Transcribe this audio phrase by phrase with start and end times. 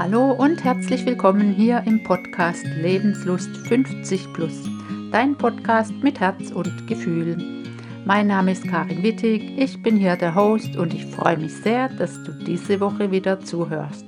[0.00, 4.68] Hallo und herzlich willkommen hier im Podcast Lebenslust 50 Plus,
[5.12, 7.59] dein Podcast mit Herz und Gefühl.
[8.06, 11.90] Mein Name ist Karin Wittig, ich bin hier der Host und ich freue mich sehr,
[11.90, 14.06] dass du diese Woche wieder zuhörst.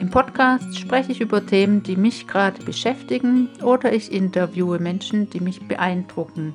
[0.00, 5.40] Im Podcast spreche ich über Themen, die mich gerade beschäftigen oder ich interviewe Menschen, die
[5.40, 6.54] mich beeindrucken.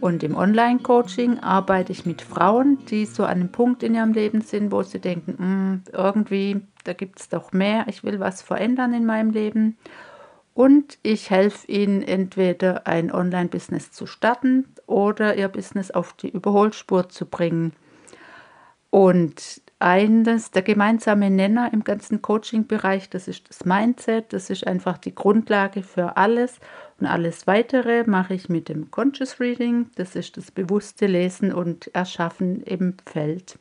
[0.00, 4.42] Und im Online-Coaching arbeite ich mit Frauen, die so an einem Punkt in ihrem Leben
[4.42, 8.92] sind, wo sie denken, hm, irgendwie, da gibt es doch mehr, ich will was verändern
[8.92, 9.78] in meinem Leben.
[10.52, 17.08] Und ich helfe ihnen entweder ein Online-Business zu starten oder ihr Business auf die Überholspur
[17.08, 17.72] zu bringen.
[18.90, 24.98] Und eines, der gemeinsame Nenner im ganzen Coaching-Bereich, das ist das Mindset, das ist einfach
[24.98, 26.58] die Grundlage für alles.
[26.98, 31.94] Und alles weitere mache ich mit dem Conscious Reading, das ist das bewusste Lesen und
[31.94, 33.58] Erschaffen im Feld.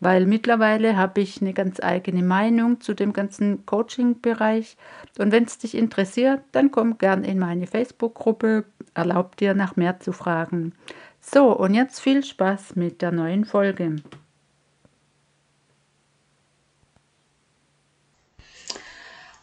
[0.00, 4.76] Weil mittlerweile habe ich eine ganz eigene Meinung zu dem ganzen Coaching-Bereich.
[5.18, 9.98] Und wenn es dich interessiert, dann komm gern in meine Facebook-Gruppe, erlaub dir nach mehr
[10.00, 10.74] zu fragen.
[11.20, 13.96] So, und jetzt viel Spaß mit der neuen Folge.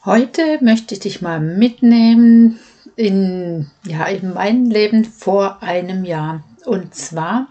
[0.06, 2.60] Heute möchte ich dich mal mitnehmen
[2.96, 6.44] in, ja, in mein Leben vor einem Jahr.
[6.66, 7.48] Und zwar,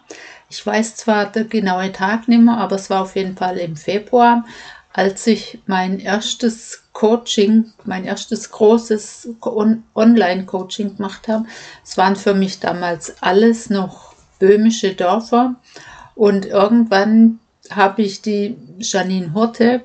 [0.52, 3.74] ich weiß zwar der genaue Tag nicht mehr, aber es war auf jeden Fall im
[3.74, 4.44] Februar,
[4.92, 9.30] als ich mein erstes Coaching, mein erstes großes
[9.94, 11.46] Online-Coaching gemacht habe.
[11.82, 15.54] Es waren für mich damals alles noch böhmische Dörfer.
[16.14, 17.38] Und irgendwann
[17.70, 19.80] habe ich die Janine Horte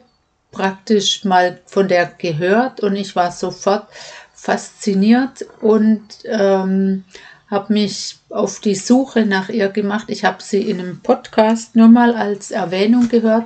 [0.52, 3.88] praktisch mal von der gehört und ich war sofort
[4.34, 7.06] fasziniert und ähm,
[7.50, 10.06] habe mich auf die Suche nach ihr gemacht.
[10.10, 13.46] Ich habe sie in einem Podcast nur mal als Erwähnung gehört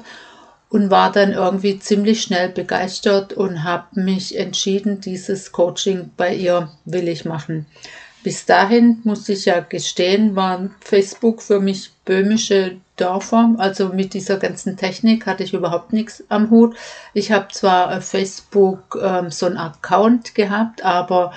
[0.69, 6.71] und war dann irgendwie ziemlich schnell begeistert und habe mich entschieden, dieses Coaching bei ihr
[6.85, 7.65] will ich machen.
[8.23, 13.55] Bis dahin muss ich ja gestehen, war Facebook für mich böhmische Dörfer.
[13.57, 16.75] Also mit dieser ganzen Technik hatte ich überhaupt nichts am Hut.
[17.13, 21.33] Ich habe zwar auf Facebook ähm, so einen Account gehabt, aber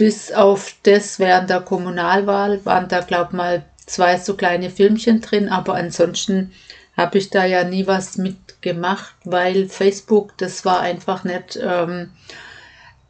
[0.00, 5.20] bis auf das während der Kommunalwahl waren da, glaube ich, mal zwei so kleine Filmchen
[5.20, 6.52] drin, aber ansonsten
[6.96, 11.60] habe ich da ja nie was mitgemacht, weil Facebook, das war einfach nicht.
[11.62, 12.12] Ähm,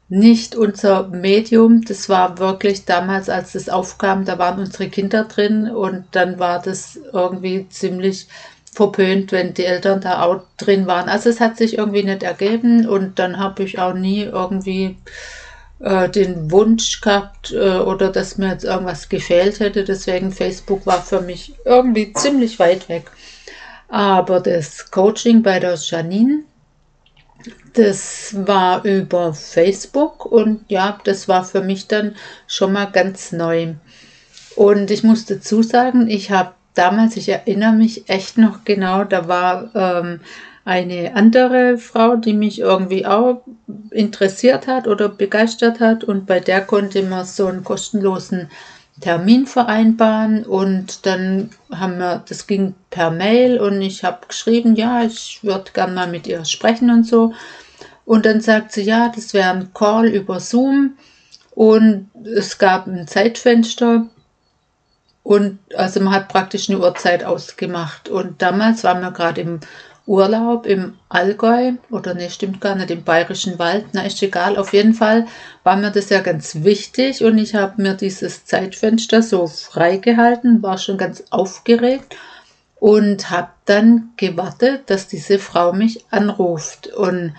[0.08, 1.82] nicht unser Medium.
[1.82, 6.60] Das war wirklich damals, als das aufkam, da waren unsere Kinder drin und dann war
[6.60, 8.26] das irgendwie ziemlich
[8.72, 11.08] verpönt, wenn die Eltern da auch drin waren.
[11.08, 14.96] Also es hat sich irgendwie nicht ergeben und dann habe ich auch nie irgendwie
[15.80, 19.84] äh, den Wunsch gehabt äh, oder dass mir jetzt irgendwas gefehlt hätte.
[19.84, 23.10] Deswegen Facebook war für mich irgendwie ziemlich weit weg.
[23.88, 26.44] Aber das Coaching bei der Janine,
[27.72, 32.14] das war über Facebook und ja, das war für mich dann
[32.46, 33.74] schon mal ganz neu.
[34.56, 39.28] Und ich muss dazu sagen, ich habe damals, ich erinnere mich echt noch genau, da
[39.28, 40.20] war ähm,
[40.64, 43.42] eine andere Frau, die mich irgendwie auch
[43.90, 48.50] interessiert hat oder begeistert hat und bei der konnte man so einen kostenlosen
[49.00, 55.02] Termin vereinbaren und dann haben wir, das ging per Mail und ich habe geschrieben, ja,
[55.02, 57.32] ich würde gerne mal mit ihr sprechen und so.
[58.04, 60.98] Und dann sagt sie, ja, das wäre ein Call über Zoom
[61.54, 64.06] und es gab ein Zeitfenster
[65.22, 68.08] und also man hat praktisch eine Uhrzeit ausgemacht.
[68.08, 69.60] Und damals waren wir gerade im
[70.06, 74.72] Urlaub im Allgäu oder ne, stimmt gar nicht, im Bayerischen Wald, na ist egal, auf
[74.72, 75.26] jeden Fall
[75.62, 80.78] war mir das ja ganz wichtig und ich habe mir dieses Zeitfenster so freigehalten, war
[80.78, 82.16] schon ganz aufgeregt
[82.80, 86.88] und habe dann gewartet, dass diese Frau mich anruft.
[86.88, 87.34] Und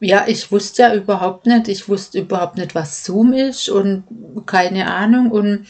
[0.00, 4.04] ja, ich wusste ja überhaupt nicht, ich wusste überhaupt nicht, was Zoom ist und
[4.46, 5.66] keine Ahnung und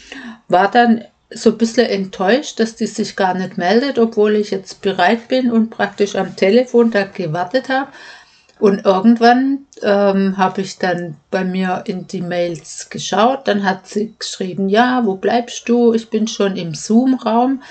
[0.48, 4.82] war dann so ein bisschen enttäuscht, dass die sich gar nicht meldet, obwohl ich jetzt
[4.82, 7.88] bereit bin und praktisch am Telefon da gewartet habe.
[8.58, 13.48] Und irgendwann ähm, habe ich dann bei mir in die Mails geschaut.
[13.48, 15.94] Dann hat sie geschrieben, ja, wo bleibst du?
[15.94, 17.62] Ich bin schon im Zoom-Raum.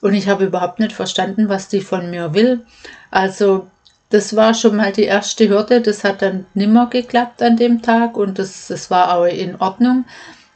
[0.00, 2.64] Und ich habe überhaupt nicht verstanden, was die von mir will.
[3.10, 3.66] Also
[4.10, 5.82] das war schon mal die erste Hürde.
[5.82, 10.06] Das hat dann nimmer geklappt an dem Tag und das, das war auch in Ordnung.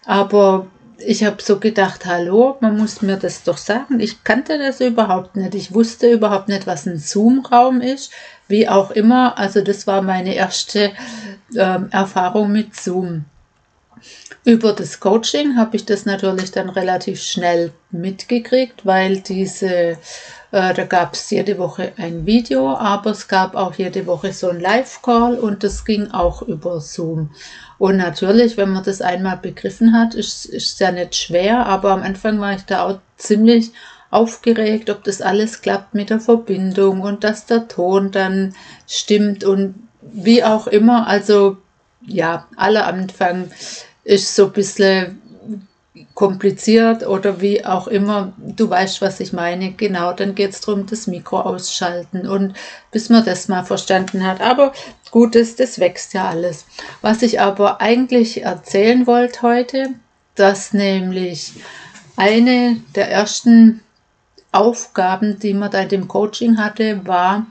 [0.07, 0.69] Aber
[1.07, 4.01] ich habe so gedacht, hallo, man muss mir das doch sagen.
[4.01, 5.55] Ich kannte das überhaupt nicht.
[5.55, 8.13] Ich wusste überhaupt nicht, was ein Zoom-Raum ist.
[8.49, 10.93] Wie auch immer, also das war meine erste
[11.55, 13.25] äh, Erfahrung mit Zoom.
[14.45, 19.99] Über das Coaching habe ich das natürlich dann relativ schnell mitgekriegt, weil diese,
[20.51, 24.49] äh, da gab es jede Woche ein Video, aber es gab auch jede Woche so
[24.51, 27.31] ein Live-Call und das ging auch über Zoom.
[27.79, 32.03] Und natürlich, wenn man das einmal begriffen hat, ist es ja nicht schwer, aber am
[32.03, 33.71] Anfang war ich da auch ziemlich
[34.11, 38.57] aufgeregt, ob das alles klappt mit der Verbindung und dass der Ton dann
[38.89, 41.07] stimmt und wie auch immer.
[41.07, 41.59] Also
[42.05, 43.51] ja, aller Anfang
[44.05, 45.23] ist so ein bisschen
[46.15, 49.73] kompliziert oder wie auch immer, du weißt, was ich meine.
[49.73, 52.55] Genau, dann geht es darum, das Mikro ausschalten und
[52.91, 54.41] bis man das mal verstanden hat.
[54.41, 54.73] Aber
[55.11, 56.67] gut, das, das wächst ja alles.
[57.03, 59.91] Was ich aber eigentlich erzählen wollte heute,
[60.35, 61.53] dass nämlich
[62.17, 63.83] eine der ersten
[64.51, 67.47] Aufgaben, die man da in dem Coaching hatte, war,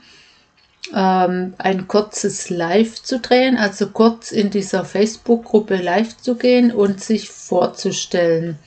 [0.94, 7.02] ähm, ein kurzes Live zu drehen, also kurz in dieser Facebook-Gruppe live zu gehen und
[7.02, 8.58] sich vorzustellen.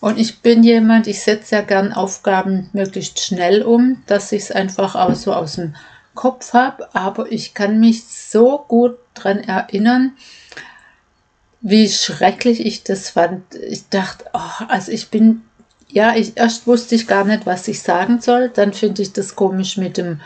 [0.00, 4.50] Und ich bin jemand, ich setze ja gern Aufgaben möglichst schnell um, dass ich es
[4.50, 5.74] einfach auch so aus dem
[6.14, 10.12] Kopf habe, aber ich kann mich so gut daran erinnern,
[11.60, 13.54] wie schrecklich ich das fand.
[13.54, 15.42] Ich dachte, oh, also ich bin,
[15.88, 18.48] ja, ich, erst wusste ich gar nicht, was ich sagen soll.
[18.48, 20.20] Dann finde ich das komisch mit dem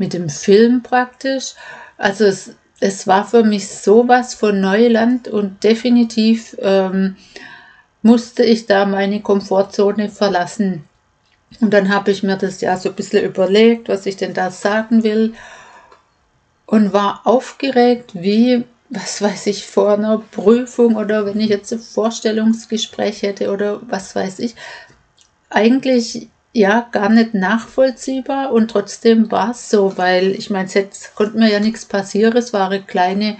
[0.00, 1.52] mit dem Film praktisch.
[1.98, 7.16] Also es, es war für mich sowas von Neuland und definitiv ähm,
[8.02, 10.84] musste ich da meine Komfortzone verlassen.
[11.60, 14.50] Und dann habe ich mir das ja so ein bisschen überlegt, was ich denn da
[14.50, 15.34] sagen will
[16.64, 21.78] und war aufgeregt wie, was weiß ich, vor einer Prüfung oder wenn ich jetzt ein
[21.78, 24.54] Vorstellungsgespräch hätte oder was weiß ich.
[25.50, 31.38] Eigentlich ja gar nicht nachvollziehbar und trotzdem war es so, weil ich meine, jetzt konnte
[31.38, 33.36] mir ja nichts passieren, es war eine kleine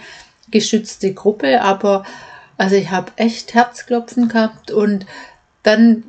[0.51, 2.05] geschützte Gruppe, aber
[2.57, 5.07] also ich habe echt Herzklopfen gehabt und
[5.63, 6.05] dann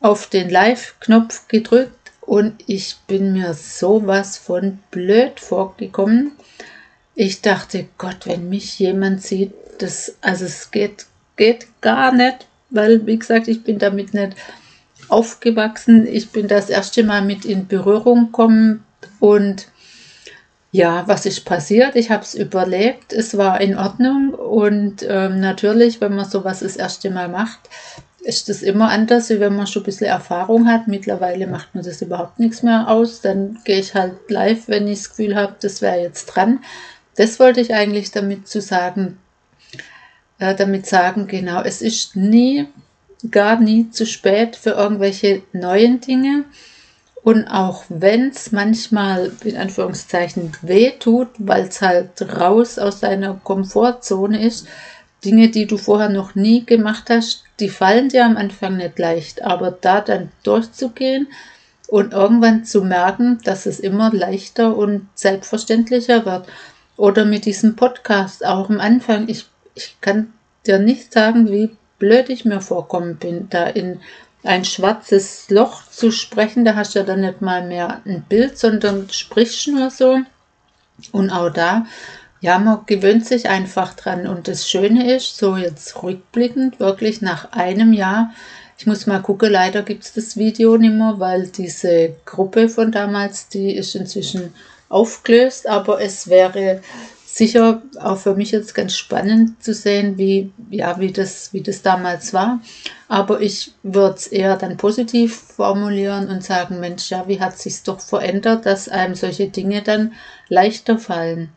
[0.00, 6.32] auf den Live-Knopf gedrückt und ich bin mir sowas von blöd vorgekommen.
[7.14, 11.06] Ich dachte, Gott, wenn mich jemand sieht, das, also es geht,
[11.36, 14.36] geht gar nicht, weil, wie gesagt, ich bin damit nicht
[15.08, 16.06] aufgewachsen.
[16.06, 18.84] Ich bin das erste Mal mit in Berührung gekommen
[19.20, 19.68] und
[20.72, 21.94] ja, was ist passiert?
[21.94, 23.12] Ich habe es überlebt.
[23.12, 27.60] Es war in Ordnung und ähm, natürlich, wenn man sowas das erste Mal macht,
[28.24, 30.88] ist das immer anders, wie wenn man schon ein bisschen Erfahrung hat.
[30.88, 33.20] Mittlerweile macht mir das überhaupt nichts mehr aus.
[33.20, 36.60] Dann gehe ich halt live, wenn ich das Gefühl habe, das wäre jetzt dran.
[37.16, 39.18] Das wollte ich eigentlich damit zu sagen,
[40.38, 42.66] äh, damit sagen, genau, es ist nie
[43.30, 46.44] gar nie zu spät für irgendwelche neuen Dinge.
[47.22, 53.40] Und auch wenn es manchmal in Anführungszeichen weh tut, weil es halt raus aus deiner
[53.42, 54.66] Komfortzone ist,
[55.24, 59.42] Dinge, die du vorher noch nie gemacht hast, die fallen dir am Anfang nicht leicht.
[59.42, 61.28] Aber da dann durchzugehen
[61.88, 66.46] und irgendwann zu merken, dass es immer leichter und selbstverständlicher wird.
[66.96, 69.28] Oder mit diesem Podcast auch am Anfang.
[69.28, 70.32] Ich, ich kann
[70.66, 73.98] dir nicht sagen, wie blöd ich mir vorkommen bin, da in
[74.42, 76.66] ein schwarzes Loch zu sprechen.
[76.66, 80.18] Da hast du ja dann nicht mal mehr ein Bild, sondern sprichst nur so.
[81.12, 81.86] Und auch da,
[82.42, 84.26] ja, man gewöhnt sich einfach dran.
[84.26, 88.34] Und das Schöne ist, so jetzt rückblickend, wirklich nach einem Jahr,
[88.76, 92.92] ich muss mal gucken, leider gibt es das Video nicht mehr, weil diese Gruppe von
[92.92, 94.52] damals, die ist inzwischen
[94.90, 96.82] aufgelöst, aber es wäre
[97.34, 101.82] sicher auch für mich jetzt ganz spannend zu sehen, wie, ja, wie, das, wie das
[101.82, 102.60] damals war.
[103.08, 107.82] Aber ich würde es eher dann positiv formulieren und sagen, Mensch, ja, wie hat sich
[107.82, 110.12] doch verändert, dass einem solche Dinge dann
[110.48, 111.48] leichter fallen.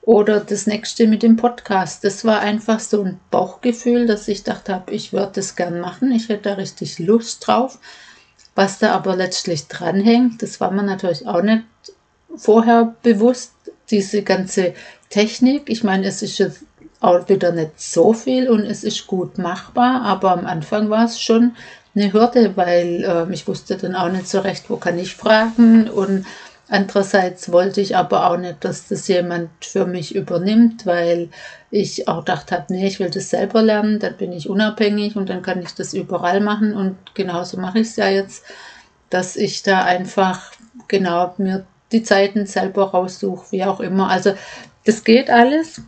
[0.00, 2.02] Oder das nächste mit dem Podcast.
[2.02, 6.10] Das war einfach so ein Bauchgefühl, dass ich dachte habe, ich würde das gern machen.
[6.10, 7.78] Ich hätte da richtig Lust drauf.
[8.54, 11.64] Was da aber letztlich dranhängt, das war mir natürlich auch nicht
[12.34, 13.55] vorher bewusst
[13.90, 14.74] diese ganze
[15.10, 15.68] Technik.
[15.68, 16.64] Ich meine, es ist jetzt
[17.00, 21.20] auch wieder nicht so viel und es ist gut machbar, aber am Anfang war es
[21.20, 21.54] schon
[21.94, 25.88] eine Hürde, weil äh, ich wusste dann auch nicht so recht, wo kann ich fragen
[25.88, 26.26] und
[26.68, 31.28] andererseits wollte ich aber auch nicht, dass das jemand für mich übernimmt, weil
[31.70, 35.28] ich auch gedacht habe, nee, ich will das selber lernen, dann bin ich unabhängig und
[35.28, 38.44] dann kann ich das überall machen und genauso mache ich es ja jetzt,
[39.10, 40.52] dass ich da einfach
[40.88, 44.08] genau mir die Zeiten selber raussuche, wie auch immer.
[44.08, 44.34] Also
[44.84, 45.82] das geht alles.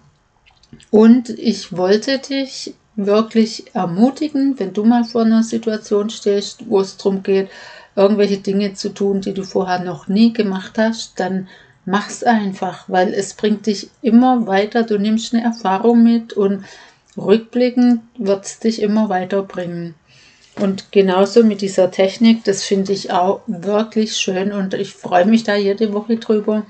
[0.91, 6.97] Und ich wollte dich wirklich ermutigen, wenn du mal vor einer Situation stehst, wo es
[6.97, 7.49] darum geht,
[7.95, 11.49] irgendwelche Dinge zu tun, die du vorher noch nie gemacht hast, dann
[11.85, 14.83] mach's einfach, weil es bringt dich immer weiter.
[14.83, 16.65] Du nimmst eine Erfahrung mit und
[17.17, 19.95] rückblickend wird es dich immer weiterbringen.
[20.61, 25.45] Und genauso mit dieser Technik, das finde ich auch wirklich schön und ich freue mich
[25.45, 26.67] da jede Woche drüber.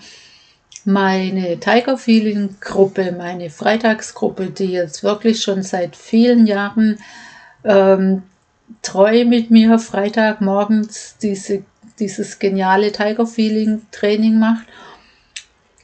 [0.85, 6.99] Meine Tiger Feeling Gruppe, meine Freitagsgruppe, die jetzt wirklich schon seit vielen Jahren
[7.65, 8.23] ähm,
[8.83, 11.65] treu mit mir Freitagmorgens diese,
[11.99, 14.67] dieses geniale Tiger Feeling Training macht.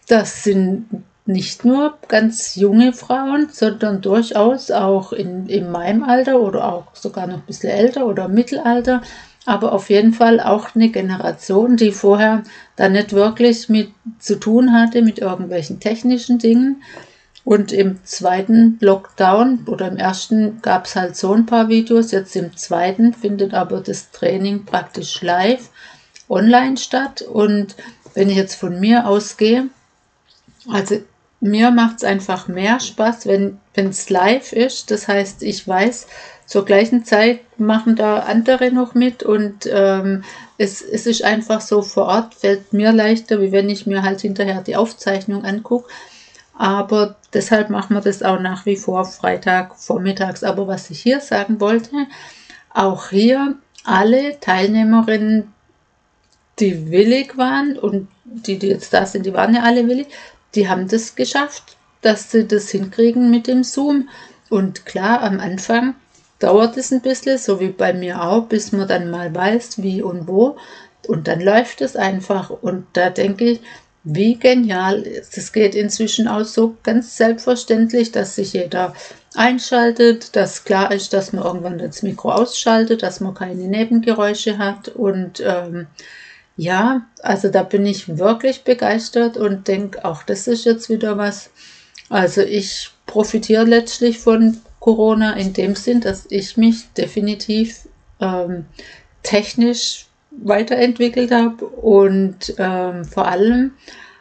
[0.09, 0.87] Das sind
[1.27, 7.27] nicht nur ganz junge Frauen, sondern durchaus auch in, in meinem Alter oder auch sogar
[7.27, 9.01] noch ein bisschen älter oder Mittelalter,
[9.47, 12.43] aber auf jeden Fall auch eine Generation, die vorher
[12.77, 16.83] da nicht wirklich mit zu tun hatte mit irgendwelchen technischen Dingen.
[17.45, 22.35] Und im zweiten Lockdown oder im ersten gab es halt so ein paar Videos, jetzt
[22.37, 25.69] im zweiten findet aber das Training praktisch live
[26.31, 27.21] online statt.
[27.21, 27.77] Und
[28.15, 29.69] wenn ich jetzt von mir ausgehe,
[30.71, 30.97] also
[31.45, 34.91] mir macht es einfach mehr Spaß, wenn es live ist.
[34.91, 36.07] Das heißt, ich weiß,
[36.47, 40.25] zur gleichen Zeit machen da andere noch mit und ähm,
[40.57, 44.23] es, es ist einfach so vor Ort, fällt mir leichter, wie wenn ich mir halt
[44.23, 45.91] hinterher die Aufzeichnung angucke.
[46.57, 50.45] Aber deshalb machen wir das auch nach wie vor Freitag vormittags.
[50.45, 52.07] Aber was ich hier sagen wollte,
[52.73, 55.53] auch hier alle Teilnehmerinnen,
[56.59, 60.07] die willig waren und die, die jetzt da sind, die waren ja alle willig,
[60.55, 64.09] die haben das geschafft, dass sie das hinkriegen mit dem Zoom.
[64.51, 65.95] Und klar, am Anfang
[66.39, 70.03] dauert es ein bisschen, so wie bei mir auch, bis man dann mal weiß, wie
[70.03, 70.57] und wo.
[71.07, 72.51] Und dann läuft es einfach.
[72.51, 73.61] Und da denke ich,
[74.05, 75.03] wie genial.
[75.03, 78.95] Es geht inzwischen auch so ganz selbstverständlich, dass sich jeder
[79.35, 84.89] einschaltet, dass klar ist, dass man irgendwann das Mikro ausschaltet, dass man keine Nebengeräusche hat
[84.89, 85.87] und ähm,
[86.57, 91.51] ja, also da bin ich wirklich begeistert und denke, auch das ist jetzt wieder was.
[92.09, 97.89] Also ich profitiere letztlich von Corona in dem Sinn, dass ich mich definitiv
[98.21, 98.67] ähm,
[99.23, 103.73] technisch weiterentwickelt habe und ähm, vor allem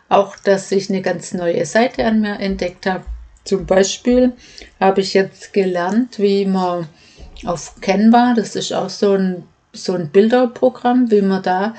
[0.09, 3.03] auch, dass ich eine ganz neue Seite an mir entdeckt habe.
[3.43, 4.33] Zum Beispiel
[4.79, 6.87] habe ich jetzt gelernt, wie man
[7.45, 11.73] auf Canva, das ist auch so ein, so ein Bilderprogramm, wie man da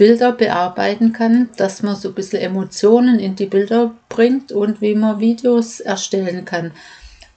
[0.00, 4.94] Bilder bearbeiten kann, dass man so ein bisschen Emotionen in die Bilder bringt und wie
[4.94, 6.72] man Videos erstellen kann.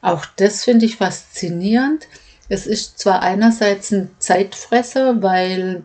[0.01, 2.07] Auch das finde ich faszinierend.
[2.47, 5.83] Es ist zwar einerseits ein Zeitfresser, weil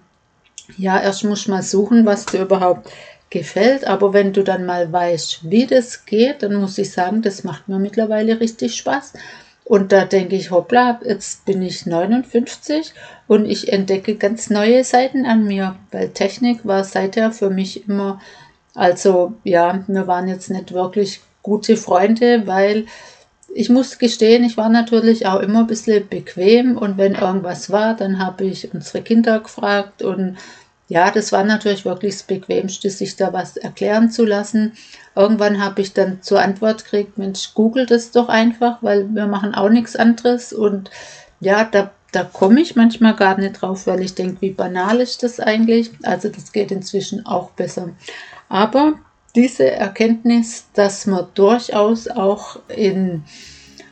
[0.77, 2.93] ja, erst muss man suchen, was dir überhaupt
[3.29, 7.43] gefällt, aber wenn du dann mal weißt, wie das geht, dann muss ich sagen, das
[7.43, 9.15] macht mir mittlerweile richtig Spaß.
[9.69, 12.95] Und da denke ich, hoppla, jetzt bin ich 59
[13.27, 18.19] und ich entdecke ganz neue Seiten an mir, weil Technik war seither für mich immer,
[18.75, 22.87] also ja, wir waren jetzt nicht wirklich gute Freunde, weil
[23.55, 27.95] ich muss gestehen, ich war natürlich auch immer ein bisschen bequem und wenn irgendwas war,
[27.95, 30.39] dann habe ich unsere Kinder gefragt und
[30.89, 34.73] ja, das war natürlich wirklich das Bequemste, sich da was erklären zu lassen.
[35.15, 39.55] Irgendwann habe ich dann zur Antwort gekriegt, Mensch, google das doch einfach, weil wir machen
[39.55, 40.55] auch nichts anderes.
[40.55, 40.91] Und
[41.41, 45.23] ja, da, da komme ich manchmal gar nicht drauf, weil ich denke, wie banal ist
[45.23, 45.91] das eigentlich?
[46.05, 47.91] Also das geht inzwischen auch besser.
[48.49, 48.95] Aber
[49.37, 53.25] diese Erkenntnis, dass man durchaus auch in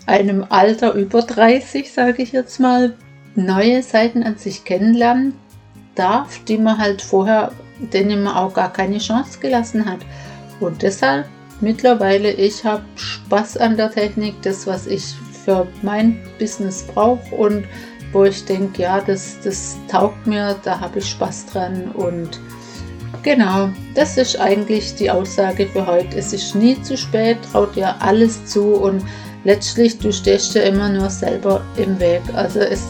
[0.07, 2.95] einem Alter über 30, sage ich jetzt mal,
[3.35, 5.35] neue Seiten an sich kennenlernen
[5.97, 10.01] darf, die man halt vorher, denen man auch gar keine Chance gelassen hat.
[10.61, 11.27] Und deshalb
[11.61, 17.65] mittlerweile, ich habe Spaß an der Technik, das, was ich für mein Business brauche und
[18.13, 22.41] wo ich denke, ja, das, das taugt mir, da habe ich Spaß dran und
[23.23, 26.17] genau, das ist eigentlich die Aussage für heute.
[26.17, 29.05] Es ist nie zu spät, traut dir alles zu und
[29.45, 32.23] letztlich, du stehst ja immer nur selber im Weg.
[32.35, 32.83] Also es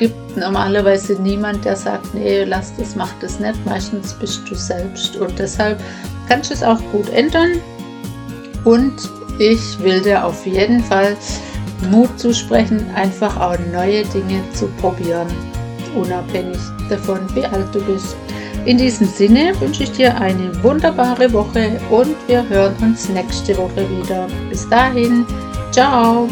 [0.00, 3.64] gibt normalerweise niemand, der sagt, nee, lass das, mach das nicht.
[3.66, 5.78] Meistens bist du selbst und deshalb
[6.26, 7.60] kannst du es auch gut ändern.
[8.64, 8.94] Und
[9.38, 11.16] ich will dir auf jeden Fall
[11.90, 15.28] Mut zusprechen, einfach auch neue Dinge zu probieren,
[15.94, 18.16] unabhängig davon, wie alt du bist.
[18.66, 23.86] In diesem Sinne wünsche ich dir eine wunderbare Woche und wir hören uns nächste Woche
[23.88, 24.26] wieder.
[24.50, 25.24] Bis dahin,
[25.70, 26.28] ciao!